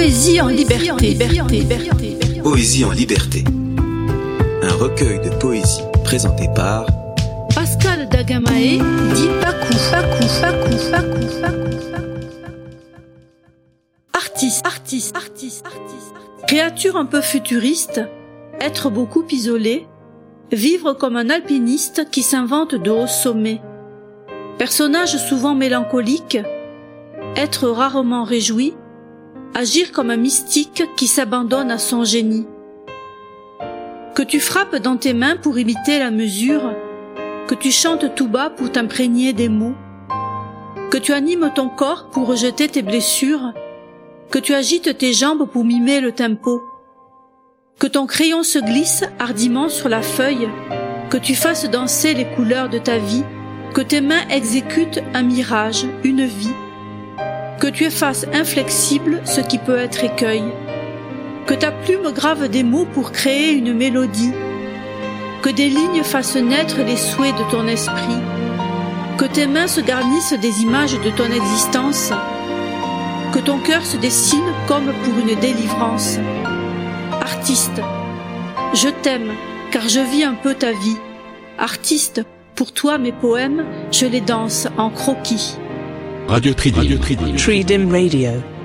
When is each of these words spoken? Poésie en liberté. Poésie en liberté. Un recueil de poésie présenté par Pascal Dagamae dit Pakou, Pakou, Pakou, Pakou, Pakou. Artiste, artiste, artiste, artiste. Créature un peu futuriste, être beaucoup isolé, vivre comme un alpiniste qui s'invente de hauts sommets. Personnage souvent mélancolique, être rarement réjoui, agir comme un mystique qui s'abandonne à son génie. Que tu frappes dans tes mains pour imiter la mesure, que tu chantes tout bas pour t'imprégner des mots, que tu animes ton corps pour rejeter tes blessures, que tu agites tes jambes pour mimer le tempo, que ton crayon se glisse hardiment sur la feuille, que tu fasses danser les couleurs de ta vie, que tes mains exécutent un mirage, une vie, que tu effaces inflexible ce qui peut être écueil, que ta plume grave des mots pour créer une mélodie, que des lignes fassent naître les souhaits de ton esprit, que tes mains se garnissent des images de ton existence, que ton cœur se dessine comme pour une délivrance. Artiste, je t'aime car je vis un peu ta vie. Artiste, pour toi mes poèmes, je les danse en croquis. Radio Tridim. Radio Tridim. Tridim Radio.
Poésie 0.00 0.40
en 0.40 0.46
liberté. 0.46 1.18
Poésie 2.42 2.86
en 2.86 2.90
liberté. 2.90 3.44
Un 4.62 4.72
recueil 4.72 5.20
de 5.20 5.28
poésie 5.38 5.82
présenté 6.04 6.48
par 6.56 6.86
Pascal 7.54 8.08
Dagamae 8.08 8.78
dit 9.14 9.28
Pakou, 9.42 9.74
Pakou, 9.90 10.26
Pakou, 10.40 10.76
Pakou, 10.90 11.26
Pakou. 11.42 11.76
Artiste, 14.14 14.66
artiste, 14.66 15.14
artiste, 15.14 15.66
artiste. 15.66 16.14
Créature 16.48 16.96
un 16.96 17.04
peu 17.04 17.20
futuriste, 17.20 18.00
être 18.58 18.88
beaucoup 18.88 19.26
isolé, 19.30 19.86
vivre 20.50 20.94
comme 20.94 21.16
un 21.16 21.28
alpiniste 21.28 22.08
qui 22.10 22.22
s'invente 22.22 22.74
de 22.74 22.90
hauts 22.90 23.06
sommets. 23.06 23.60
Personnage 24.56 25.18
souvent 25.18 25.54
mélancolique, 25.54 26.38
être 27.36 27.68
rarement 27.68 28.24
réjoui, 28.24 28.72
agir 29.54 29.92
comme 29.92 30.10
un 30.10 30.16
mystique 30.16 30.84
qui 30.96 31.06
s'abandonne 31.06 31.70
à 31.70 31.78
son 31.78 32.04
génie. 32.04 32.46
Que 34.14 34.22
tu 34.22 34.40
frappes 34.40 34.76
dans 34.76 34.96
tes 34.96 35.14
mains 35.14 35.36
pour 35.36 35.58
imiter 35.58 35.98
la 35.98 36.10
mesure, 36.10 36.74
que 37.46 37.54
tu 37.54 37.70
chantes 37.70 38.14
tout 38.14 38.28
bas 38.28 38.50
pour 38.50 38.70
t'imprégner 38.70 39.32
des 39.32 39.48
mots, 39.48 39.74
que 40.90 40.98
tu 40.98 41.12
animes 41.12 41.52
ton 41.54 41.68
corps 41.68 42.10
pour 42.10 42.26
rejeter 42.26 42.68
tes 42.68 42.82
blessures, 42.82 43.52
que 44.30 44.38
tu 44.38 44.54
agites 44.54 44.96
tes 44.98 45.12
jambes 45.12 45.48
pour 45.48 45.64
mimer 45.64 46.00
le 46.00 46.12
tempo, 46.12 46.62
que 47.78 47.86
ton 47.86 48.06
crayon 48.06 48.42
se 48.42 48.58
glisse 48.58 49.04
hardiment 49.18 49.68
sur 49.68 49.88
la 49.88 50.02
feuille, 50.02 50.48
que 51.08 51.16
tu 51.16 51.34
fasses 51.34 51.68
danser 51.68 52.14
les 52.14 52.26
couleurs 52.26 52.68
de 52.68 52.78
ta 52.78 52.98
vie, 52.98 53.24
que 53.74 53.80
tes 53.80 54.00
mains 54.00 54.26
exécutent 54.28 55.02
un 55.14 55.22
mirage, 55.22 55.86
une 56.04 56.24
vie, 56.24 56.54
que 57.60 57.66
tu 57.66 57.84
effaces 57.84 58.26
inflexible 58.32 59.20
ce 59.26 59.42
qui 59.42 59.58
peut 59.58 59.76
être 59.76 60.02
écueil, 60.02 60.42
que 61.46 61.52
ta 61.52 61.70
plume 61.70 62.10
grave 62.10 62.48
des 62.48 62.62
mots 62.62 62.86
pour 62.86 63.12
créer 63.12 63.52
une 63.52 63.74
mélodie, 63.74 64.32
que 65.42 65.50
des 65.50 65.68
lignes 65.68 66.02
fassent 66.02 66.36
naître 66.36 66.78
les 66.78 66.96
souhaits 66.96 67.36
de 67.36 67.50
ton 67.50 67.66
esprit, 67.66 68.20
que 69.18 69.26
tes 69.26 69.46
mains 69.46 69.66
se 69.66 69.82
garnissent 69.82 70.32
des 70.40 70.62
images 70.62 70.98
de 70.98 71.10
ton 71.10 71.30
existence, 71.30 72.12
que 73.32 73.38
ton 73.40 73.58
cœur 73.58 73.84
se 73.84 73.98
dessine 73.98 74.52
comme 74.66 74.90
pour 75.04 75.18
une 75.18 75.38
délivrance. 75.38 76.18
Artiste, 77.20 77.82
je 78.72 78.88
t'aime 79.02 79.32
car 79.70 79.86
je 79.86 80.00
vis 80.00 80.24
un 80.24 80.34
peu 80.34 80.54
ta 80.54 80.72
vie. 80.72 80.96
Artiste, 81.58 82.22
pour 82.54 82.72
toi 82.72 82.96
mes 82.96 83.12
poèmes, 83.12 83.66
je 83.92 84.06
les 84.06 84.22
danse 84.22 84.66
en 84.78 84.88
croquis. 84.88 85.58
Radio 86.30 86.54
Tridim. 86.54 86.82
Radio 86.82 86.98
Tridim. 86.98 87.36
Tridim 87.36 87.90
Radio. 87.90 88.59